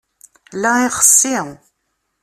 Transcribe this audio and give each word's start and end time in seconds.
La 0.63 0.71
ixessi. 0.87 1.37